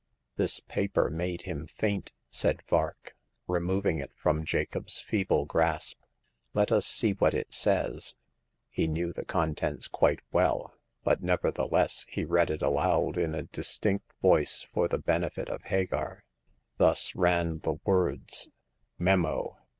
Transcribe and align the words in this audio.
"This 0.35 0.59
paper 0.61 1.11
made 1.11 1.43
him 1.43 1.67
faint,''^aid 1.67 2.63
Vark, 2.63 3.15
re 3.47 3.59
moving 3.59 3.99
it 3.99 4.09
from 4.15 4.43
Jacob's 4.43 4.99
feeble 4.99 5.45
grasp." 5.45 6.01
Let 6.55 6.71
us 6.71 6.87
see 6.87 7.11
what 7.13 7.35
it 7.35 7.53
says." 7.53 8.15
He 8.71 8.87
knew 8.87 9.13
the 9.13 9.23
contents 9.23 9.87
quite 9.87 10.21
well, 10.31 10.73
but 11.03 11.21
nevertheless 11.21 12.07
he 12.09 12.25
read 12.25 12.49
it 12.49 12.63
aloud 12.63 13.15
in 13.15 13.35
a 13.35 13.43
dis 13.43 13.77
tinct 13.77 14.11
voice 14.23 14.65
for 14.73 14.87
the 14.87 14.97
benefit 14.97 15.49
of 15.49 15.61
Hagar. 15.65 16.23
Thus 16.77 17.13
ran 17.15 17.59
the 17.59 17.75
words:" 17.85 18.49
Memo. 18.97 19.55